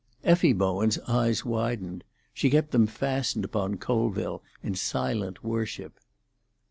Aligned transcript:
Effie 0.23 0.51
Bowen's 0.51 0.97
eyes 1.07 1.45
widened; 1.45 2.03
she 2.33 2.49
kept 2.49 2.71
them 2.71 2.87
fastened 2.87 3.45
upon 3.45 3.77
Colville 3.77 4.41
in 4.63 4.73
silent 4.73 5.43
worship. 5.43 5.99